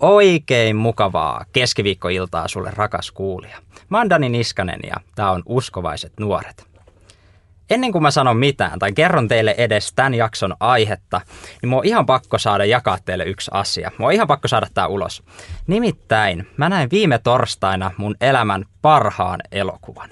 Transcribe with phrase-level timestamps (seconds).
[0.00, 3.58] Oikein mukavaa keskiviikkoiltaa sulle rakas kuulija.
[3.88, 6.70] Mä oon Dani Niskanen ja tää on Uskovaiset nuoret.
[7.70, 11.20] Ennen kuin mä sanon mitään tai kerron teille edes tämän jakson aihetta,
[11.62, 13.90] niin mua on ihan pakko saada jakaa teille yksi asia.
[13.98, 15.22] Mua on ihan pakko saada tää ulos.
[15.66, 20.10] Nimittäin mä näin viime torstaina mun elämän parhaan elokuvan.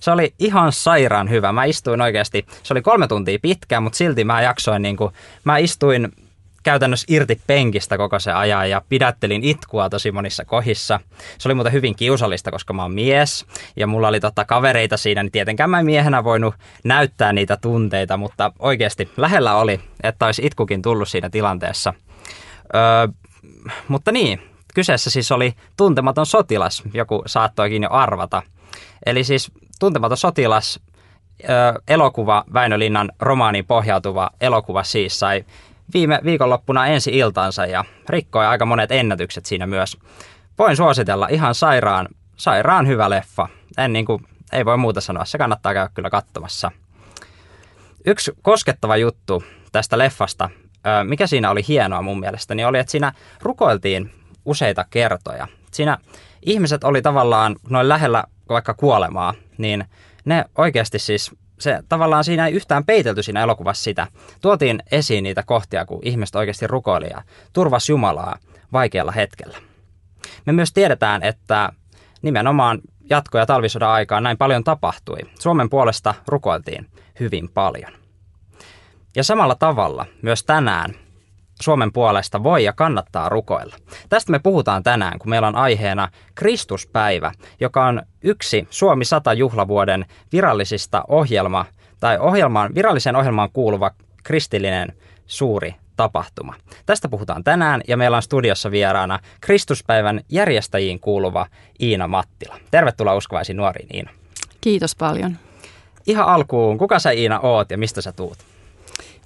[0.00, 1.52] Se oli ihan sairaan hyvä.
[1.52, 5.12] Mä istuin oikeasti, se oli kolme tuntia pitkä, mutta silti mä jaksoin niin kuin,
[5.44, 6.12] mä istuin
[6.66, 11.00] käytännössä irti penkistä koko se ajan ja pidättelin itkua tosi monissa kohissa.
[11.38, 15.22] Se oli muuten hyvin kiusallista, koska mä oon mies ja mulla oli totta kavereita siinä,
[15.22, 20.46] niin tietenkään mä en miehenä voinut näyttää niitä tunteita, mutta oikeasti lähellä oli, että olisi
[20.46, 21.94] itkukin tullut siinä tilanteessa.
[22.74, 23.08] Öö,
[23.88, 24.42] mutta niin,
[24.74, 28.42] kyseessä siis oli tuntematon sotilas, joku saattoikin jo arvata.
[29.06, 30.80] Eli siis tuntematon sotilas,
[31.88, 35.44] elokuva, Väinö Linnan romaaniin pohjautuva elokuva siis sai
[35.94, 39.96] viime viikonloppuna ensi iltansa ja rikkoi aika monet ennätykset siinä myös.
[40.58, 43.48] Voin suositella ihan sairaan, sairaan hyvä leffa.
[43.78, 46.70] En niin kuin, ei voi muuta sanoa, se kannattaa käydä kyllä katsomassa.
[48.06, 50.50] Yksi koskettava juttu tästä leffasta,
[51.04, 53.12] mikä siinä oli hienoa mun mielestä, niin oli, että siinä
[53.42, 54.10] rukoiltiin
[54.44, 55.48] useita kertoja.
[55.70, 55.98] Siinä
[56.42, 59.84] ihmiset oli tavallaan noin lähellä vaikka kuolemaa, niin
[60.24, 64.06] ne oikeasti siis se tavallaan siinä ei yhtään peitelty siinä elokuvassa sitä.
[64.42, 68.38] Tuotiin esiin niitä kohtia, kun ihmiset oikeasti rukoili ja turvas Jumalaa
[68.72, 69.58] vaikealla hetkellä.
[70.46, 71.72] Me myös tiedetään, että
[72.22, 75.18] nimenomaan jatko- ja talvisodan aikaan näin paljon tapahtui.
[75.38, 76.86] Suomen puolesta rukoiltiin
[77.20, 77.92] hyvin paljon.
[79.16, 80.94] Ja samalla tavalla myös tänään
[81.62, 83.76] Suomen puolesta voi ja kannattaa rukoilla.
[84.08, 90.06] Tästä me puhutaan tänään, kun meillä on aiheena Kristuspäivä, joka on yksi Suomi 100 juhlavuoden
[90.32, 91.64] virallisista ohjelma
[92.00, 93.90] tai ohjelmaan, viralliseen ohjelmaan kuuluva
[94.22, 94.92] kristillinen
[95.26, 96.54] suuri tapahtuma.
[96.86, 101.46] Tästä puhutaan tänään ja meillä on studiossa vieraana Kristuspäivän järjestäjiin kuuluva
[101.80, 102.56] Iina Mattila.
[102.70, 104.10] Tervetuloa uskovaisiin nuoriin Iina.
[104.60, 105.36] Kiitos paljon.
[106.06, 108.38] Ihan alkuun, kuka sä Iina oot ja mistä sä tuut?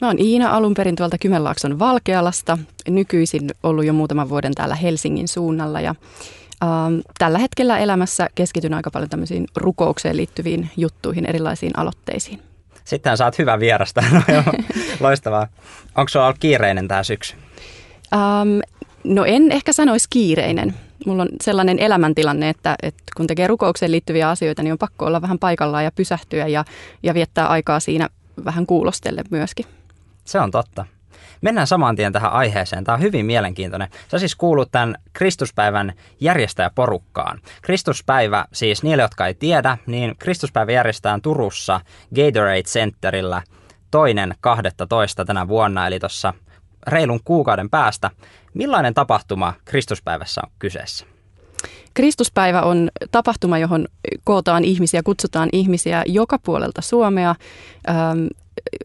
[0.00, 2.58] Mä oon Iina alun perin tuolta Kymenlaakson Valkealasta.
[2.88, 5.94] Nykyisin ollut jo muutaman vuoden täällä Helsingin suunnalla ja
[6.64, 12.42] ähm, tällä hetkellä elämässä keskityn aika paljon tämmöisiin rukoukseen liittyviin juttuihin, erilaisiin aloitteisiin.
[12.84, 14.04] Sitten saat hyvän vierasta.
[15.00, 15.47] Loistavaa.
[15.97, 17.34] Onko sulla ollut kiireinen tämä syksy?
[18.14, 18.59] Ähm,
[19.04, 20.75] no en ehkä sanoisi kiireinen.
[21.06, 25.22] Mulla on sellainen elämäntilanne, että, että kun tekee rukoukseen liittyviä asioita, niin on pakko olla
[25.22, 26.64] vähän paikallaan ja pysähtyä ja,
[27.03, 28.09] ja viettää aikaa siinä
[28.44, 29.66] vähän kuulostelle myöskin.
[30.24, 30.86] Se on totta.
[31.40, 32.84] Mennään saman tien tähän aiheeseen.
[32.84, 33.88] Tämä on hyvin mielenkiintoinen.
[34.08, 37.40] Sä siis kuulut tämän Kristuspäivän järjestäjäporukkaan.
[37.62, 41.80] Kristuspäivä, siis niille, jotka ei tiedä, niin Kristuspäivä järjestetään Turussa
[42.14, 43.42] Gatorade Centerillä
[43.90, 46.34] toinen 12 tänä vuonna, eli tuossa
[46.86, 48.10] reilun kuukauden päästä.
[48.54, 51.09] Millainen tapahtuma Kristuspäivässä on kyseessä?
[52.00, 53.86] Kristuspäivä on tapahtuma, johon
[54.24, 57.34] kootaan ihmisiä, kutsutaan ihmisiä joka puolelta Suomea
[57.88, 58.26] ähm,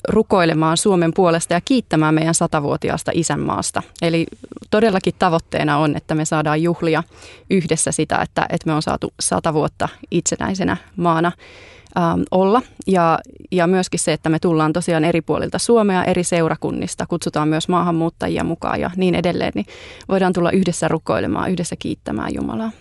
[0.08, 3.82] rukoilemaan Suomen puolesta ja kiittämään meidän satavuotiaasta isänmaasta.
[4.02, 4.26] Eli
[4.72, 7.04] todellakin tavoitteena on, että me saadaan juhlia
[7.50, 11.32] yhdessä sitä, että, että me on saatu sata vuotta itsenäisenä maana
[11.98, 12.62] ähm, olla.
[12.88, 13.20] Ja,
[13.52, 18.44] ja myöskin se, että me tullaan tosiaan eri puolilta Suomea, eri seurakunnista, kutsutaan myös maahanmuuttajia
[18.44, 19.66] mukaan ja niin edelleen, niin
[20.10, 22.72] voidaan tulla yhdessä rukoilemaan, yhdessä kiittämään Jumalaa.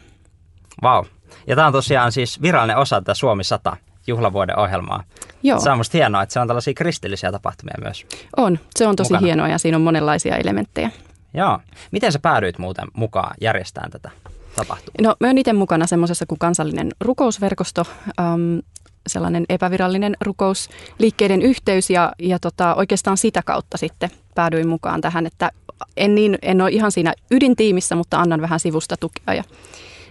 [0.82, 1.02] Vau.
[1.02, 1.12] Wow.
[1.46, 3.76] Ja tämä on tosiaan siis virallinen osa tätä Suomi 100
[4.06, 5.02] juhlavuoden ohjelmaa.
[5.42, 5.60] Joo.
[5.60, 8.06] Se on musta hienoa, että se on tällaisia kristillisiä tapahtumia myös.
[8.36, 9.26] On, se on tosi mukana.
[9.26, 10.90] hienoa ja siinä on monenlaisia elementtejä.
[11.34, 11.58] Joo.
[11.92, 14.10] Miten sä päädyit muuten mukaan järjestämään tätä
[14.56, 14.94] tapahtumaa?
[15.02, 17.86] No mä oon itse mukana semmoisessa kuin kansallinen rukousverkosto,
[18.20, 18.58] ähm,
[19.06, 25.50] sellainen epävirallinen rukousliikkeiden yhteys ja, ja tota, oikeastaan sitä kautta sitten päädyin mukaan tähän, että
[25.96, 29.44] en, niin, en ole ihan siinä ydintiimissä, mutta annan vähän sivusta tukea ja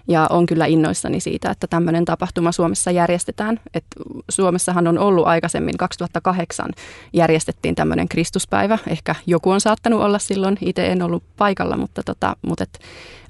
[0.08, 3.60] ja on kyllä innoissani siitä, että tämmöinen tapahtuma Suomessa järjestetään.
[3.74, 3.86] Et
[4.30, 6.72] Suomessahan on ollut aikaisemmin, 2008
[7.14, 8.78] järjestettiin tämmöinen Kristuspäivä.
[8.88, 12.80] Ehkä joku on saattanut olla silloin, itse en ollut paikalla, mutta, tota, mutta et,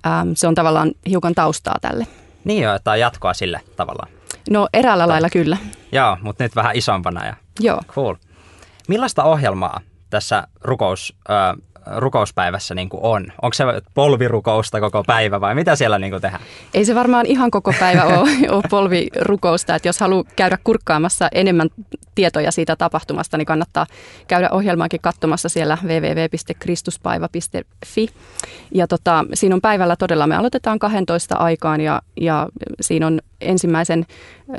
[0.07, 2.07] ähm, se on tavallaan hiukan taustaa tälle.
[2.43, 4.09] Niin jo, että on jatkoa sille tavallaan.
[4.49, 5.57] No eräällä lailla kyllä.
[5.91, 7.25] Joo, mutta nyt vähän isompana.
[7.25, 7.35] Ja...
[7.59, 7.81] Joo.
[7.87, 8.15] Cool.
[8.87, 9.79] Millaista ohjelmaa
[10.09, 11.55] tässä rukous, äh,
[11.97, 13.25] rukouspäivässä niin kuin on?
[13.41, 13.63] Onko se
[13.93, 16.43] polvirukousta koko päivä vai mitä siellä niin kuin tehdään?
[16.73, 19.75] Ei se varmaan ihan koko päivä ole, ole polvirukousta.
[19.75, 21.69] Että jos haluaa käydä kurkkaamassa enemmän
[22.15, 23.85] tietoja siitä tapahtumasta, niin kannattaa
[24.27, 28.07] käydä ohjelmaankin katsomassa siellä www.kristuspäivä.fi.
[28.71, 32.49] Ja tota, siinä on päivällä todella, me aloitetaan 12 aikaan ja, ja
[32.81, 34.05] siinä on ensimmäisen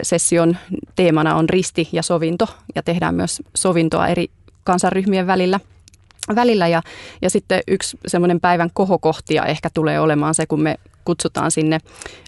[0.02, 0.56] session
[0.96, 4.26] teemana on risti ja sovinto ja tehdään myös sovintoa eri
[4.64, 5.60] kansanryhmien välillä–
[6.34, 6.68] välillä.
[6.68, 6.82] Ja,
[7.22, 10.74] ja sitten yksi semmoinen päivän kohokohtia ehkä tulee olemaan se, kun me
[11.04, 11.78] kutsutaan sinne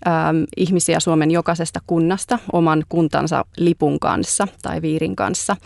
[0.07, 5.57] ähm, ihmisiä Suomen jokaisesta kunnasta oman kuntansa lipun kanssa tai viirin kanssa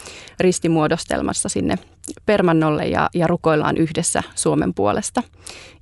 [0.40, 1.78] ristimuodostelmassa sinne
[2.26, 5.22] permannolle ja, ja rukoillaan yhdessä Suomen puolesta.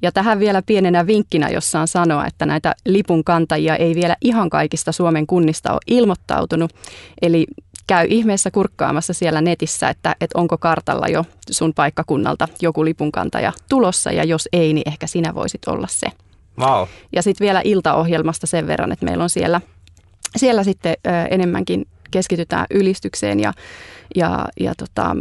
[0.03, 4.51] Ja tähän vielä pienenä vinkkinä, jos saan sanoa, että näitä lipun kantajia ei vielä ihan
[4.51, 6.73] kaikista Suomen kunnista ole ilmoittautunut.
[7.23, 7.47] Eli
[7.89, 14.13] käy ihmeessä kurkkaamassa siellä netissä, että, että onko kartalla jo sun paikkakunnalta joku lipunkantaja tulossa
[14.13, 16.07] ja jos ei, niin ehkä sinä voisit olla se.
[16.59, 16.89] Wow.
[17.13, 19.61] Ja sitten vielä iltaohjelmasta sen verran, että meillä on siellä,
[20.37, 20.97] siellä sitten
[21.31, 23.53] enemmänkin keskitytään ylistykseen ja,
[24.17, 25.17] ja, ja tota,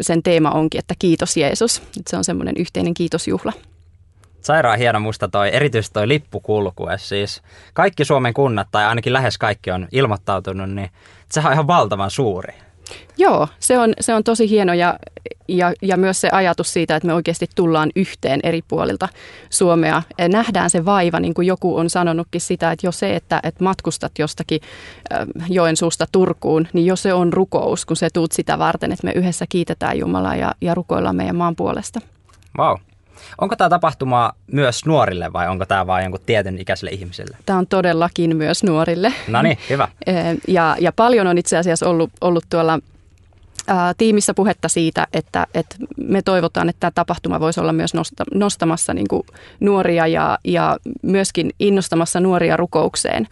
[0.00, 1.82] sen teema onkin, että kiitos Jeesus.
[2.08, 3.52] Se on semmoinen yhteinen kiitosjuhla.
[4.40, 6.86] Sairaan hieno musta toi, erityisesti toi lippukulku.
[6.96, 7.42] Siis
[7.74, 10.90] kaikki Suomen kunnat, tai ainakin lähes kaikki on ilmoittautunut, niin
[11.32, 12.54] sehän on ihan valtavan suuri.
[13.16, 14.98] Joo, se on, se on tosi hieno ja,
[15.48, 19.08] ja, ja myös se ajatus siitä, että me oikeasti tullaan yhteen eri puolilta
[19.50, 20.02] Suomea.
[20.28, 24.12] Nähdään se vaiva, niin kuin joku on sanonutkin sitä, että jo se, että, että matkustat
[24.18, 24.60] jostakin
[25.48, 29.46] Joensuusta Turkuun, niin jo se on rukous, kun se tuut sitä varten, että me yhdessä
[29.48, 32.00] kiitetään Jumalaa ja, ja rukoillaan meidän maan puolesta.
[32.58, 32.76] Wow.
[33.40, 37.36] Onko tämä tapahtuma myös nuorille vai onko tämä vain jonkun tietyn ikäisille ihmisille?
[37.46, 39.12] Tämä on todellakin myös nuorille.
[39.28, 39.88] No niin, hyvä.
[40.48, 42.78] ja, ja paljon on itse asiassa ollut, ollut tuolla
[43.98, 48.94] tiimissä puhetta siitä, että, että me toivotaan, että tämä tapahtuma voisi olla myös nosta, nostamassa
[48.94, 49.22] niin kuin
[49.60, 53.28] nuoria ja, ja myöskin innostamassa nuoria rukoukseen.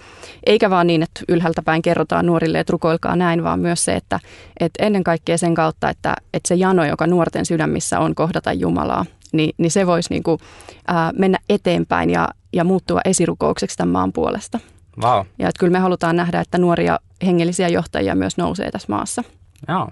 [0.47, 4.21] Eikä vaan niin, että ylhäältä päin kerrotaan nuorille, että rukoilkaa näin, vaan myös se, että,
[4.61, 9.07] että ennen kaikkea sen kautta, että, että se jano, joka nuorten sydämissä on kohdata Jumalaa,
[9.33, 10.39] niin, niin se voisi niin kuin,
[10.87, 14.61] ää, mennä eteenpäin ja, ja muuttua esirukoukseksi tämän maan puolesta.
[15.03, 15.27] Wow.
[15.39, 19.25] Ja että kyllä me halutaan nähdä, että nuoria hengellisiä johtajia myös nousee tässä maassa.
[19.69, 19.89] Joo,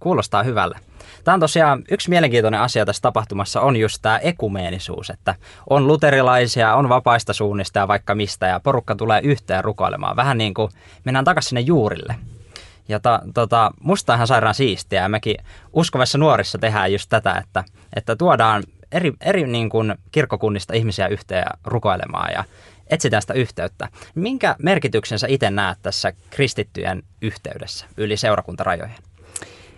[0.00, 0.78] kuulostaa hyvälle.
[1.24, 5.34] Tämä on tosiaan yksi mielenkiintoinen asia tässä tapahtumassa on just tämä ekumeenisuus, että
[5.70, 10.16] on luterilaisia, on vapaista suunnista ja vaikka mistä ja porukka tulee yhteen rukoilemaan.
[10.16, 10.70] Vähän niin kuin
[11.04, 12.14] mennään takaisin sinne juurille.
[12.88, 15.36] Ja ta, tota, musta ihan sairaan siistiä ja mekin
[15.72, 17.64] uskovassa nuorissa tehdään just tätä, että,
[17.96, 18.62] että tuodaan
[18.92, 22.44] eri, eri niin kuin kirkkokunnista ihmisiä yhteen rukoilemaan ja
[22.90, 23.88] etsitään sitä yhteyttä.
[24.14, 28.94] Minkä merkityksen sä itse näet tässä kristittyjen yhteydessä yli seurakuntarajojen?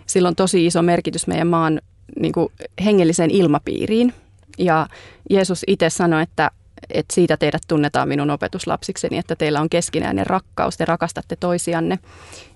[0.05, 1.81] Sillä on tosi iso merkitys meidän maan
[2.19, 2.51] niin kuin
[2.83, 4.13] hengelliseen ilmapiiriin.
[4.57, 4.87] Ja
[5.29, 6.51] Jeesus itse sanoi, että,
[6.89, 11.99] että siitä teidät tunnetaan minun opetuslapsikseni, että teillä on keskinäinen rakkaus, te rakastatte toisianne.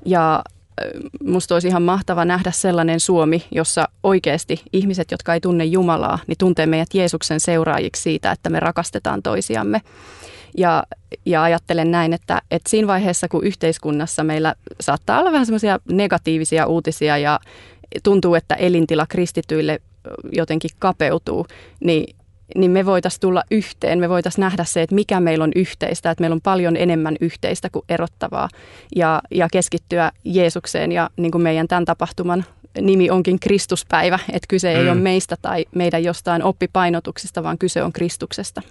[0.06, 0.44] Ja
[1.24, 6.38] musta olisi ihan mahtava nähdä sellainen Suomi, jossa oikeasti ihmiset, jotka ei tunne Jumalaa, niin
[6.38, 9.82] tuntee meidät Jeesuksen seuraajiksi siitä, että me rakastetaan toisiamme.
[10.58, 10.84] Ja,
[11.26, 16.66] ja ajattelen näin, että, että siinä vaiheessa, kun yhteiskunnassa meillä saattaa olla vähän semmoisia negatiivisia
[16.68, 17.40] uutisia ja
[18.04, 19.82] tuntuu, että elintila kristityille
[20.32, 21.48] jotenkin kapeutuu,
[21.80, 22.16] niin
[22.56, 26.22] niin me voitaisiin tulla yhteen, me voitaisiin nähdä se, että mikä meillä on yhteistä, että
[26.22, 28.50] meillä on paljon enemmän yhteistä kuin erottavaa
[28.96, 32.46] ja, ja keskittyä Jeesukseen ja niin kuin meidän tämän tapahtuman
[32.82, 34.92] nimi onkin Kristuspäivä, että kyse ei mm.
[34.92, 38.62] ole meistä tai meidän jostain oppipainotuksista, vaan kyse on Kristuksesta.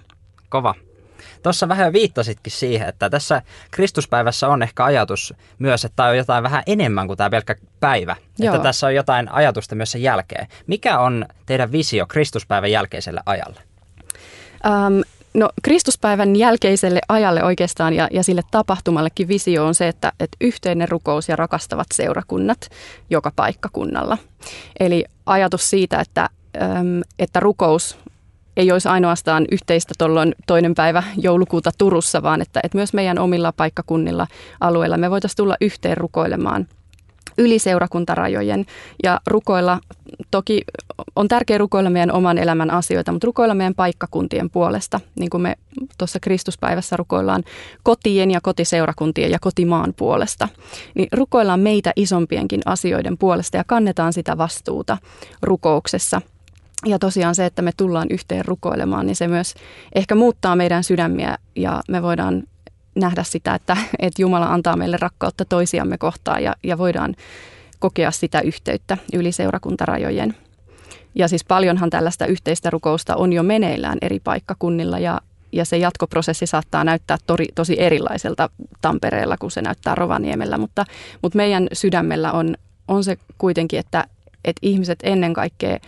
[0.49, 0.75] Kova.
[1.43, 3.41] Tuossa vähän viittasitkin siihen, että tässä
[3.71, 8.15] Kristuspäivässä on ehkä ajatus myös, että tämä on jotain vähän enemmän kuin tämä pelkkä päivä.
[8.39, 8.55] Joo.
[8.55, 10.47] Että tässä on jotain ajatusta myös sen jälkeen.
[10.67, 13.59] Mikä on teidän visio Kristuspäivän jälkeiselle ajalle?
[14.65, 15.03] Um,
[15.35, 20.89] No Kristuspäivän jälkeiselle ajalle oikeastaan ja, ja sille tapahtumallekin visio on se, että, että yhteinen
[20.89, 22.69] rukous ja rakastavat seurakunnat
[23.09, 24.17] joka paikkakunnalla.
[24.79, 26.29] Eli ajatus siitä, että,
[27.19, 27.97] että rukous
[28.57, 33.53] ei olisi ainoastaan yhteistä tuolloin toinen päivä joulukuuta Turussa, vaan että, että myös meidän omilla
[33.57, 34.27] paikkakunnilla
[34.61, 36.67] alueilla me voitaisiin tulla yhteen rukoilemaan
[37.37, 38.65] yli seurakuntarajojen.
[39.03, 39.79] Ja rukoilla,
[40.31, 40.61] toki
[41.15, 45.55] on tärkeää rukoilla meidän oman elämän asioita, mutta rukoilla meidän paikkakuntien puolesta, niin kuin me
[45.97, 47.43] tuossa Kristuspäivässä rukoillaan
[47.83, 50.47] kotien ja kotiseurakuntien ja kotimaan puolesta,
[50.95, 54.97] niin rukoillaan meitä isompienkin asioiden puolesta ja kannetaan sitä vastuuta
[55.41, 56.21] rukouksessa–
[56.85, 59.53] ja tosiaan se, että me tullaan yhteen rukoilemaan, niin se myös
[59.95, 62.43] ehkä muuttaa meidän sydämiä ja me voidaan
[62.95, 67.15] nähdä sitä, että, että Jumala antaa meille rakkautta toisiamme kohtaan ja, ja voidaan
[67.79, 70.35] kokea sitä yhteyttä yli seurakuntarajojen.
[71.15, 76.47] Ja siis paljonhan tällaista yhteistä rukousta on jo meneillään eri paikkakunnilla ja, ja se jatkoprosessi
[76.47, 78.49] saattaa näyttää tori, tosi erilaiselta
[78.81, 80.85] Tampereella kuin se näyttää Rovaniemellä, mutta,
[81.21, 82.55] mutta meidän sydämellä on,
[82.87, 84.03] on se kuitenkin, että,
[84.45, 85.79] että ihmiset ennen kaikkea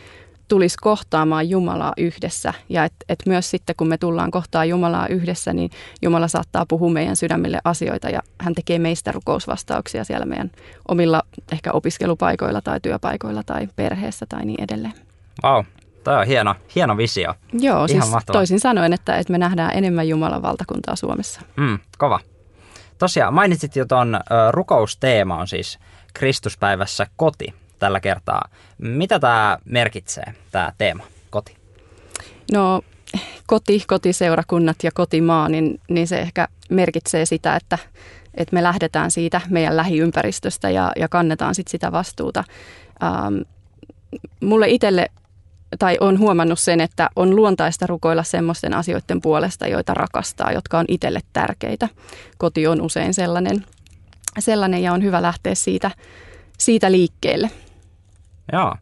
[0.48, 2.54] tulisi kohtaamaan Jumalaa yhdessä.
[2.70, 5.70] Ja että et myös sitten, kun me tullaan kohtaa Jumalaa yhdessä, niin
[6.02, 10.52] Jumala saattaa puhua meidän sydämille asioita ja hän tekee meistä rukousvastauksia siellä meidän
[10.88, 14.94] omilla ehkä opiskelupaikoilla tai työpaikoilla tai perheessä tai niin edelleen.
[15.44, 15.64] Vau,
[16.04, 17.34] toi on hieno, hieno visio.
[17.54, 18.40] Joo, Ihan siis mahtavaa.
[18.40, 21.42] toisin sanoen, että, että me nähdään enemmän Jumalan valtakuntaa Suomessa.
[21.56, 22.20] Mm, kova.
[22.98, 24.20] Tosiaan mainitsit jo tuon
[24.52, 25.80] rukousteema on siis
[26.14, 28.50] Kristuspäivässä koti tällä kertaa.
[28.78, 31.58] Mitä tämä merkitsee, tämä teema, koti?
[32.52, 32.82] No
[33.48, 37.78] koti, kotiseurakunnat ja kotimaa, niin, niin se ehkä merkitsee sitä, että,
[38.34, 42.44] että me lähdetään siitä meidän lähiympäristöstä ja, ja kannetaan sit sitä vastuuta.
[43.04, 43.36] Ähm,
[44.44, 45.08] mulle itselle,
[45.80, 50.86] tai on huomannut sen, että on luontaista rukoilla semmoisten asioiden puolesta, joita rakastaa, jotka on
[50.88, 51.90] itselle tärkeitä.
[52.38, 53.66] Koti on usein sellainen,
[54.40, 55.92] sellainen ja on hyvä lähteä siitä,
[56.58, 57.52] siitä liikkeelle.
[58.54, 58.76] Joo,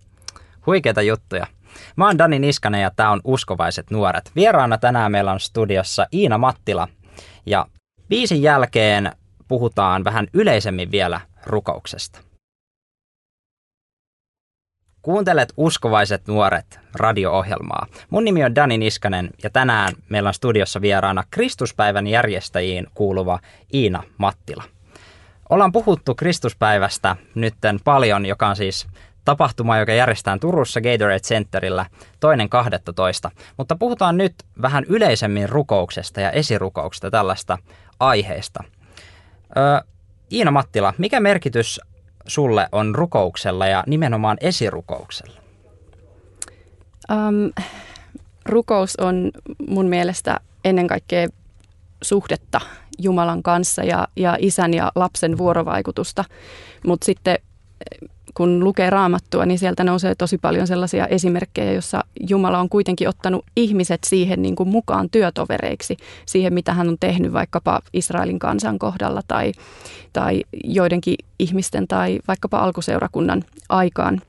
[0.66, 1.48] huikeita juttuja.
[1.96, 4.32] Mä oon Dani Niskanen ja tää on Uskovaiset nuoret.
[4.36, 6.88] Vieraana tänään meillä on studiossa Iina Mattila
[7.46, 7.66] ja
[8.10, 9.12] biisin jälkeen
[9.48, 12.20] puhutaan vähän yleisemmin vielä rukouksesta.
[15.02, 17.88] Kuuntelet Uskovaiset nuoret radio-ohjelmaa.
[18.10, 23.40] Mun nimi on Dani Niskanen ja tänään meillä on studiossa vieraana Kristuspäivän järjestäjiin kuuluva
[23.74, 24.64] Iina Mattila.
[25.50, 28.88] Ollaan puhuttu Kristuspäivästä nytten paljon, joka on siis
[29.26, 31.86] tapahtuma, joka järjestetään Turussa Gatorade Centerillä
[32.20, 33.32] toinen 12.
[33.58, 37.58] Mutta puhutaan nyt vähän yleisemmin rukouksesta ja esirukouksesta tällaista
[38.00, 38.64] aiheesta.
[39.58, 39.86] Ö,
[40.32, 41.80] Iina Mattila, mikä merkitys
[42.28, 45.42] sulle on rukouksella ja nimenomaan esirukouksella?
[47.12, 47.52] Um,
[48.46, 49.32] rukous on
[49.68, 51.28] mun mielestä ennen kaikkea
[52.02, 52.62] suhdetta
[53.00, 56.26] Jumalan kanssa ja, ja isän ja lapsen vuorovaikutusta.
[56.86, 57.38] Mutta sitten
[58.36, 63.46] kun lukee raamattua, niin sieltä nousee tosi paljon sellaisia esimerkkejä, jossa Jumala on kuitenkin ottanut
[63.56, 69.22] ihmiset siihen niin kuin mukaan työtovereiksi, siihen mitä hän on tehnyt vaikkapa Israelin kansan kohdalla
[69.28, 69.52] tai,
[70.14, 74.22] tai joidenkin ihmisten tai vaikkapa alkuseurakunnan aikaan.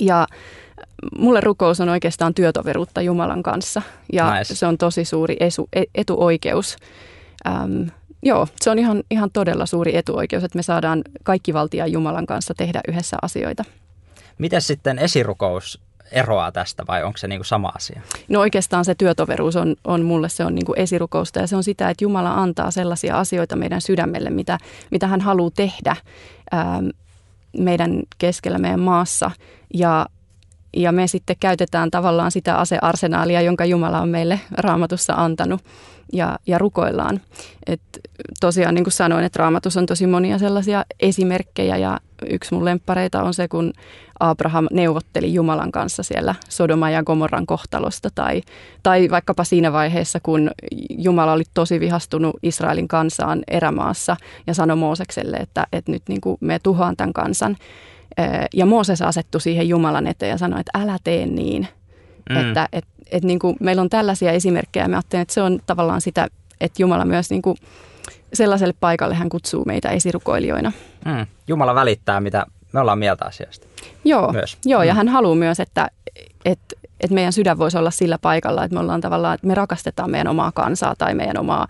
[0.00, 0.26] Ja
[1.18, 3.82] mulle rukous on oikeastaan työtoveruutta Jumalan kanssa
[4.12, 4.54] ja Nice.
[4.54, 6.76] se on tosi suuri esu, e- etuoikeus.
[7.46, 7.82] Ähm,
[8.22, 12.54] joo, se on ihan, ihan todella suuri etuoikeus, että me saadaan kaikki valtia Jumalan kanssa
[12.54, 13.64] tehdä yhdessä asioita.
[14.38, 15.80] Miten sitten esirukous
[16.12, 18.00] eroaa tästä vai onko se niinku sama asia?
[18.28, 21.64] No oikeastaan se työtoveruus on, on mulle se on niin kuin esirukousta ja se on
[21.64, 24.58] sitä, että Jumala antaa sellaisia asioita meidän sydämelle, mitä,
[24.90, 25.96] mitä hän haluaa tehdä
[26.54, 26.86] ähm,
[27.58, 29.30] meidän keskellä meidän maassa
[29.74, 30.06] ja
[30.76, 35.60] ja me sitten käytetään tavallaan sitä asearsenaalia, jonka Jumala on meille raamatussa antanut
[36.12, 37.20] ja, ja rukoillaan.
[37.66, 37.80] Et
[38.40, 42.00] tosiaan niin kuin sanoin, että raamatussa on tosi monia sellaisia esimerkkejä ja
[42.30, 43.72] yksi mun lemppareita on se, kun
[44.20, 48.42] Abraham neuvotteli Jumalan kanssa siellä Sodoma ja Gomorran kohtalosta tai,
[48.82, 50.50] tai vaikkapa siinä vaiheessa, kun
[50.90, 56.36] Jumala oli tosi vihastunut Israelin kansaan erämaassa ja sanoi Moosekselle, että, että nyt niin kuin
[56.40, 57.56] me tuhoan tämän kansan.
[58.54, 61.68] Ja Mooses asettui siihen Jumalan eteen ja sanoi, että älä tee niin.
[62.30, 62.36] Mm.
[62.48, 64.88] Että et, et niin kuin meillä on tällaisia esimerkkejä.
[64.88, 66.28] Mä ajattelen, että se on tavallaan sitä,
[66.60, 67.56] että Jumala myös niin kuin
[68.32, 70.72] sellaiselle paikalle hän kutsuu meitä esirukoilijoina.
[71.04, 71.26] Mm.
[71.48, 73.66] Jumala välittää, mitä me ollaan mieltä asiasta.
[74.04, 74.58] Joo, Myös.
[74.64, 74.96] joo ja Mm.
[74.96, 75.88] hän haluaa myös, että,
[76.44, 80.10] että, että meidän sydän voisi olla sillä paikalla, että me ollaan tavallaan, että me rakastetaan
[80.10, 81.66] meidän omaa kansaa tai meidän omaa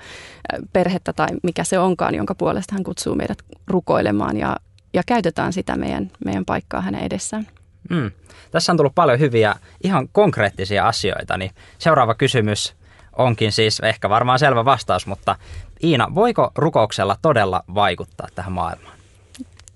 [0.72, 4.56] perhettä tai mikä se onkaan, jonka puolesta hän kutsuu meidät rukoilemaan ja,
[4.94, 7.46] ja käytetään sitä meidän, meidän paikkaa hänen edessään.
[7.90, 8.10] Mm.
[8.50, 9.54] Tässä on tullut paljon hyviä,
[9.84, 12.74] ihan konkreettisia asioita, niin seuraava kysymys
[13.16, 15.36] onkin siis ehkä varmaan selvä vastaus, mutta
[15.84, 18.99] Iina, voiko rukouksella todella vaikuttaa tähän maailmaan?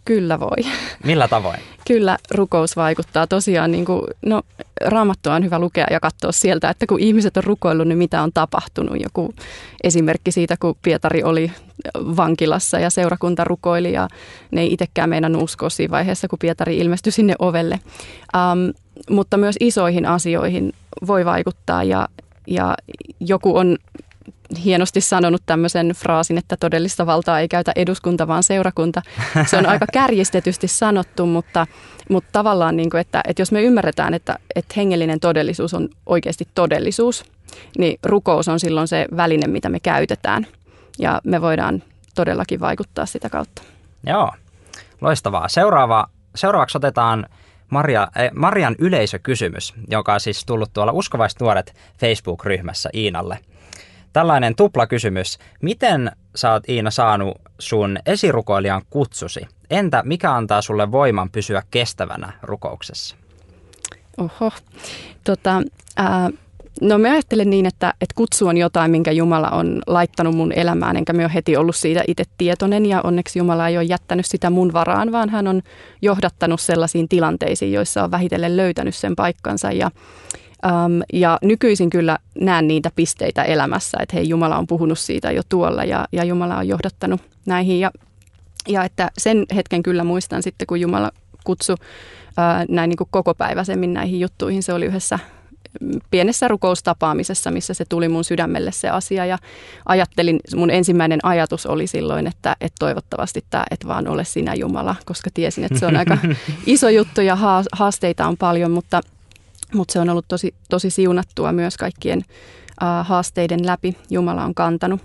[0.04, 0.56] Kyllä voi.
[1.04, 1.60] Millä tavoin?
[1.86, 4.42] Kyllä rukous vaikuttaa tosiaan, niin kuin, no
[4.80, 8.30] raamattua on hyvä lukea ja katsoa sieltä, että kun ihmiset on rukoillut, niin mitä on
[8.34, 9.02] tapahtunut.
[9.02, 9.34] Joku
[9.82, 11.52] esimerkki siitä, kun Pietari oli
[11.94, 14.08] vankilassa ja seurakunta rukoili ja
[14.50, 17.80] ne ei itsekään meinannut uskoa siinä vaiheessa, kun Pietari ilmestyi sinne ovelle.
[18.34, 18.74] Um,
[19.10, 20.72] mutta myös isoihin asioihin
[21.06, 22.08] voi vaikuttaa ja,
[22.46, 22.74] ja
[23.20, 23.76] joku on
[24.64, 29.02] hienosti sanonut tämmöisen fraasin, että todellista valtaa ei käytä eduskunta, vaan seurakunta.
[29.46, 31.66] Se on aika kärjistetysti sanottu, mutta,
[32.10, 36.48] mutta tavallaan, niin kuin, että, että jos me ymmärretään, että, että hengellinen todellisuus on oikeasti
[36.54, 37.24] todellisuus,
[37.78, 40.46] niin rukous on silloin se väline, mitä me käytetään.
[40.98, 41.82] Ja me voidaan
[42.14, 43.62] todellakin vaikuttaa sitä kautta.
[44.06, 44.32] Joo,
[45.00, 45.48] loistavaa.
[45.48, 47.26] Seuraava, seuraavaksi otetaan
[47.70, 53.38] Maria, eh, Marian yleisökysymys, joka on siis tullut tuolla Uskovaiset nuoret Facebook-ryhmässä Iinalle.
[54.14, 55.38] Tällainen tuplakysymys.
[55.62, 59.40] Miten sä oot Iina saanut sun esirukoilijan kutsusi?
[59.70, 63.16] Entä mikä antaa sulle voiman pysyä kestävänä rukouksessa?
[64.18, 64.52] Oho.
[65.24, 65.62] Tota,
[65.96, 66.30] ää,
[66.80, 70.96] no mä ajattelen niin, että, että kutsu on jotain, minkä Jumala on laittanut mun elämään,
[70.96, 74.50] enkä me ole heti ollut siitä itse tietoinen ja onneksi Jumala ei ole jättänyt sitä
[74.50, 75.62] mun varaan, vaan hän on
[76.02, 79.90] johdattanut sellaisiin tilanteisiin, joissa on vähitellen löytänyt sen paikkansa ja
[80.66, 85.42] Um, ja nykyisin kyllä näen niitä pisteitä elämässä, että hei Jumala on puhunut siitä jo
[85.48, 87.80] tuolla ja, ja Jumala on johdattanut näihin.
[87.80, 87.90] Ja,
[88.68, 91.10] ja että sen hetken kyllä muistan sitten, kun Jumala
[91.44, 91.76] kutsui
[92.36, 94.62] ää, näin niin kuin kokopäiväisemmin näihin juttuihin.
[94.62, 95.18] Se oli yhdessä
[96.10, 99.38] pienessä rukoustapaamisessa, missä se tuli mun sydämelle se asia ja
[99.86, 104.96] ajattelin, mun ensimmäinen ajatus oli silloin, että, että toivottavasti tämä et vaan ole sinä Jumala,
[105.04, 106.18] koska tiesin, että se on aika
[106.66, 107.36] iso juttu ja
[107.72, 109.00] haasteita on paljon, mutta,
[109.74, 112.24] mutta se on ollut tosi, tosi siunattua myös kaikkien
[112.82, 113.96] äh, haasteiden läpi.
[114.10, 115.00] Jumala on kantanut.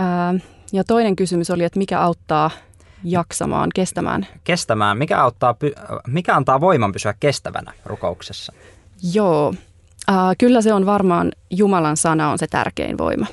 [0.00, 0.42] Äh,
[0.72, 2.50] ja toinen kysymys oli, että mikä auttaa
[3.04, 4.26] jaksamaan, kestämään?
[4.44, 4.98] Kestämään.
[4.98, 5.54] Mikä, auttaa,
[6.06, 8.52] mikä antaa voiman pysyä kestävänä rukouksessa?
[9.14, 9.54] Joo,
[10.10, 13.26] äh, kyllä se on varmaan Jumalan sana on se tärkein voima.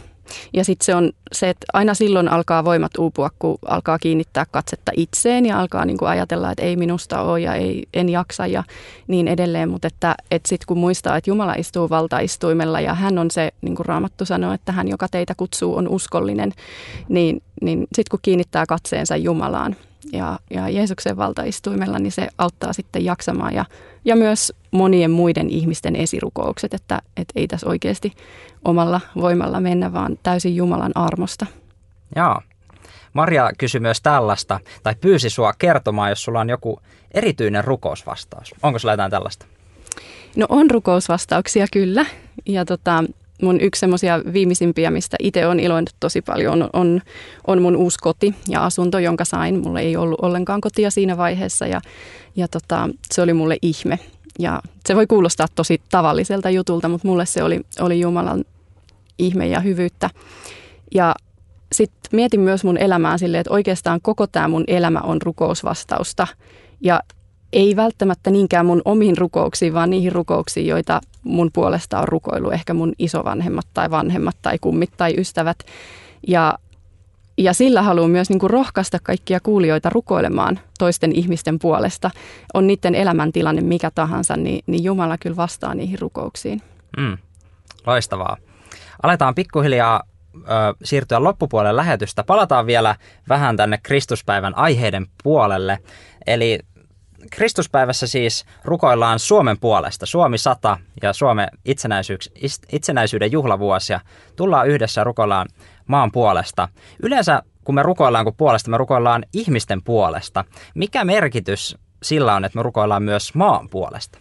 [0.53, 4.91] Ja sitten se on se, että aina silloin alkaa voimat uupua, kun alkaa kiinnittää katsetta
[4.96, 8.63] itseen ja alkaa niin kuin ajatella, että ei minusta ole ja ei, en jaksa ja
[9.07, 9.69] niin edelleen.
[9.69, 13.75] Mutta että, että sitten kun muistaa, että Jumala istuu valtaistuimella ja hän on se, niin
[13.75, 16.53] kuin Raamattu sanoo, että hän, joka teitä kutsuu, on uskollinen,
[17.10, 19.75] niin, niin sitten kun kiinnittää katseensa Jumalaan,
[20.12, 23.66] ja, ja Jeesuksen valtaistuimella, niin se auttaa sitten jaksamaan ja,
[24.06, 28.13] ja myös monien muiden ihmisten esirukoukset, että, että ei tässä oikeasti
[28.66, 31.46] omalla voimalla mennä, vaan täysin Jumalan armosta.
[32.16, 32.42] Joo.
[33.13, 36.80] Maria kysyi myös tällaista, tai pyysi sua kertomaan, jos sulla on joku
[37.12, 38.56] erityinen rukousvastaus.
[38.63, 39.46] Onko sulla jotain tällaista?
[40.36, 42.06] No on rukousvastauksia kyllä.
[42.46, 43.04] Ja tota,
[43.41, 47.01] mun yksi semmoisia viimeisimpiä, mistä itse on iloinut tosi paljon, on,
[47.48, 49.60] on mun uusi koti ja asunto, jonka sain.
[49.60, 51.82] Mulla ei ollut ollenkaan kotia siinä vaiheessa ja,
[52.36, 54.00] ja tota, se oli mulle ihme.
[54.39, 58.46] Ja se voi kuulostaa tosi tavalliselta jutulta, mutta mulle se oli, oli Jumalan
[59.20, 60.10] ihme ja hyvyyttä.
[60.96, 61.15] Ja
[61.72, 66.28] sitten mietin myös mun elämää silleen, että oikeastaan koko tämä mun elämä on rukousvastausta.
[66.82, 67.00] Ja
[67.53, 72.73] ei välttämättä niinkään mun omiin rukouksiin, vaan niihin rukouksiin, joita mun puolesta on rukoillut ehkä
[72.73, 75.57] mun isovanhemmat tai vanhemmat tai kummit tai ystävät.
[76.27, 76.57] Ja,
[77.38, 82.12] ja sillä haluan myös niin kuin rohkaista kaikkia kuulijoita rukoilemaan toisten ihmisten puolesta.
[82.53, 86.62] On niiden elämäntilanne mikä tahansa, niin, niin Jumala kyllä vastaa niihin rukouksiin.
[86.97, 87.17] Mm,
[87.86, 88.38] loistavaa.
[89.03, 90.03] Aletaan pikkuhiljaa
[90.36, 90.41] ö,
[90.83, 92.23] siirtyä loppupuolelle lähetystä.
[92.23, 92.95] Palataan vielä
[93.29, 95.79] vähän tänne Kristuspäivän aiheiden puolelle.
[96.27, 96.60] Eli
[97.32, 100.06] Kristuspäivässä siis rukoillaan Suomen puolesta.
[100.06, 101.48] Suomi 100 ja Suomen
[102.72, 104.00] itsenäisyyden juhlavuosia.
[104.36, 105.48] Tullaan yhdessä rukoillaan
[105.88, 106.70] maan puolesta.
[107.04, 110.46] Yleensä kun me rukoillaan kun puolesta, me rukoillaan ihmisten puolesta.
[110.76, 114.20] Mikä merkitys sillä on, että me rukoillaan myös maan puolesta?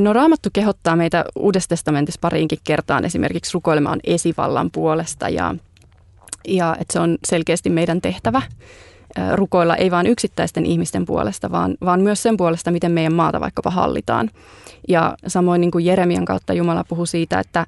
[0.00, 5.54] No Raamattu kehottaa meitä Uudessa testamentissa pariinkin kertaan esimerkiksi rukoilemaan esivallan puolesta ja,
[6.48, 8.42] ja että se on selkeästi meidän tehtävä
[9.34, 13.70] rukoilla ei vain yksittäisten ihmisten puolesta, vaan, vaan myös sen puolesta, miten meidän maata vaikkapa
[13.70, 14.30] hallitaan.
[14.88, 17.66] Ja samoin niin kuin Jeremian kautta Jumala puhui siitä, että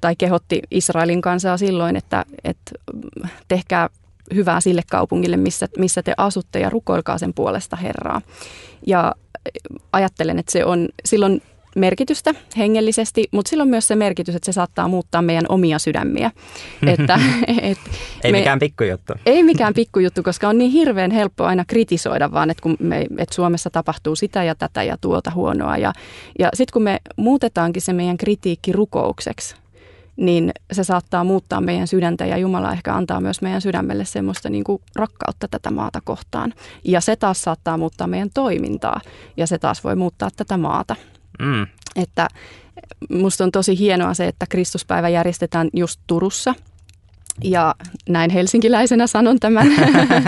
[0.00, 2.72] tai kehotti Israelin kansaa silloin, että, että
[3.48, 3.90] tehkää
[4.34, 8.20] hyvää sille kaupungille, missä, missä te asutte ja rukoilkaa sen puolesta Herraa.
[8.86, 9.14] Ja
[9.92, 11.42] ajattelen, että se on silloin
[11.76, 16.30] merkitystä hengellisesti, mutta sillä on myös se merkitys, että se saattaa muuttaa meidän omia sydämiä.
[16.86, 17.20] että,
[17.62, 17.78] et
[18.24, 19.12] ei me, mikään pikkujuttu.
[19.26, 23.34] Ei mikään pikkujuttu, koska on niin hirveän helppo aina kritisoida vaan, että, kun me, että
[23.34, 25.76] Suomessa tapahtuu sitä ja tätä ja tuota huonoa.
[25.76, 25.92] Ja,
[26.38, 29.54] ja sitten kun me muutetaankin se meidän kritiikki rukoukseksi,
[30.16, 34.64] niin se saattaa muuttaa meidän sydäntä ja Jumala ehkä antaa myös meidän sydämelle semmoista niin
[34.64, 36.54] kuin rakkautta tätä maata kohtaan.
[36.84, 39.00] Ja se taas saattaa muuttaa meidän toimintaa
[39.36, 40.96] ja se taas voi muuttaa tätä maata.
[41.38, 41.66] Mm.
[41.96, 42.28] Että
[43.10, 46.54] musta on tosi hienoa se, että Kristuspäivä järjestetään just Turussa.
[47.44, 47.74] Ja
[48.08, 49.66] näin helsinkiläisenä sanon tämän.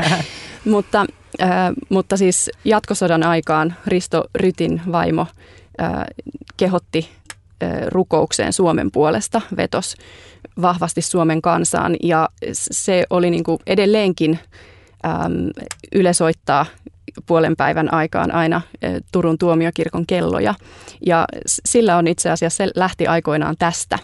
[0.65, 1.07] mutta,
[1.43, 1.49] äh,
[1.89, 5.27] mutta siis jatkosodan aikaan Risto Rytin vaimo
[5.83, 5.93] äh,
[6.57, 7.09] kehotti
[7.63, 9.97] äh, rukoukseen Suomen puolesta, vetos
[10.63, 11.97] vahvasti Suomen kansaan.
[12.03, 14.39] Ja se oli niin kuin edelleenkin
[15.07, 15.33] ähm,
[15.93, 16.67] Yle soittaa
[17.27, 20.55] puolen päivän aikaan aina eh, Turun tuomiokirkon kelloja.
[21.07, 21.25] Ja
[21.65, 23.99] sillä on itse asiassa, se lähti aikoinaan tästä,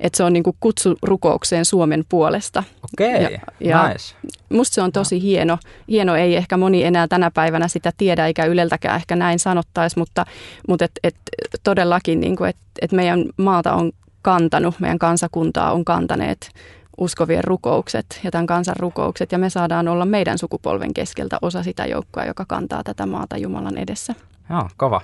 [0.00, 2.64] että se on niin kuin kutsu rukoukseen Suomen puolesta.
[2.92, 4.14] Okei, okay, ja, nice.
[4.52, 5.58] Musta se on tosi hieno.
[5.88, 10.26] Hieno ei ehkä moni enää tänä päivänä sitä tiedä, eikä Yleltäkään ehkä näin sanottaisi, mutta,
[10.68, 11.20] mutta et, et
[11.64, 16.50] todellakin, niin kuin, että et meidän maata on kantanut, meidän kansakuntaa on kantaneet
[16.98, 21.86] uskovien rukoukset ja tämän kansan rukoukset ja me saadaan olla meidän sukupolven keskeltä osa sitä
[21.86, 24.14] joukkoa, joka kantaa tätä maata Jumalan edessä.
[24.50, 25.00] Joo, kova.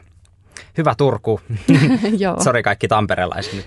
[0.79, 1.41] Hyvä Turku.
[2.45, 3.67] Sori kaikki tamperelaiset nyt.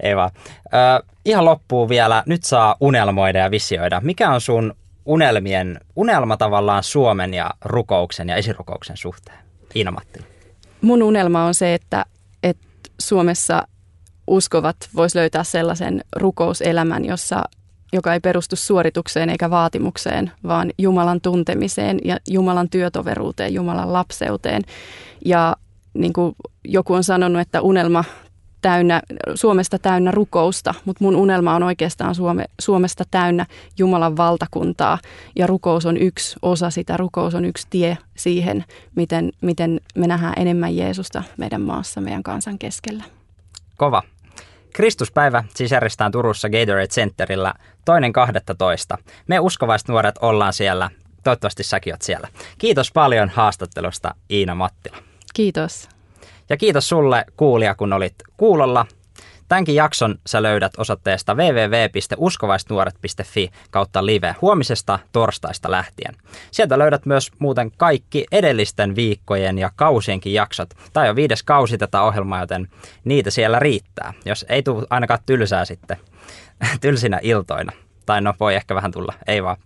[0.00, 0.30] Ei vaan.
[0.66, 2.22] Ö, ihan loppuu vielä.
[2.26, 4.00] Nyt saa unelmoida ja visioida.
[4.04, 9.38] Mikä on sun unelmien, unelma tavallaan Suomen ja rukouksen ja esirukouksen suhteen?
[9.76, 10.26] Iina Mattila.
[10.80, 12.04] Mun unelma on se, että,
[12.42, 12.66] että
[13.00, 13.68] Suomessa
[14.26, 17.44] uskovat vois löytää sellaisen rukouselämän, jossa,
[17.92, 24.62] joka ei perustu suoritukseen eikä vaatimukseen, vaan Jumalan tuntemiseen ja Jumalan työtoveruuteen, Jumalan lapseuteen.
[25.24, 25.56] Ja
[26.00, 28.04] niin kuin joku on sanonut, että unelma
[28.62, 29.02] täynnä,
[29.34, 33.46] Suomesta täynnä rukousta, mutta mun unelma on oikeastaan Suome, Suomesta täynnä
[33.78, 34.98] Jumalan valtakuntaa
[35.36, 40.34] ja rukous on yksi osa sitä, rukous on yksi tie siihen, miten, miten me nähdään
[40.36, 43.04] enemmän Jeesusta meidän maassa, meidän kansan keskellä.
[43.76, 44.02] Kova.
[44.72, 47.54] Kristuspäivä siis järjestetään Turussa Gatorade Centerillä
[47.84, 48.98] toinen 12.
[49.26, 50.90] Me uskovaiset nuoret ollaan siellä.
[51.24, 52.28] Toivottavasti säkin oot siellä.
[52.58, 55.05] Kiitos paljon haastattelusta Iina Mattila.
[55.36, 55.88] Kiitos.
[56.48, 58.86] Ja kiitos sulle kuulija, kun olit kuulolla.
[59.48, 66.14] Tämänkin jakson sä löydät osoitteesta www.uskovaisnuoret.fi kautta live huomisesta torstaista lähtien.
[66.50, 70.74] Sieltä löydät myös muuten kaikki edellisten viikkojen ja kausienkin jaksot.
[70.92, 72.68] Tämä on viides kausi tätä ohjelmaa, joten
[73.04, 74.14] niitä siellä riittää.
[74.24, 75.96] Jos ei tule ainakaan tylsää sitten
[76.80, 77.72] tylsinä iltoina.
[78.06, 79.56] Tai no voi ehkä vähän tulla, ei vaan.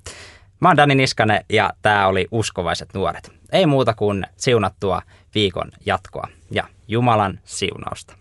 [0.60, 3.32] Mä oon Dani Niskanen ja tämä oli Uskovaiset nuoret.
[3.52, 5.02] Ei muuta kuin siunattua
[5.34, 8.19] viikon jatkoa ja Jumalan siunausta.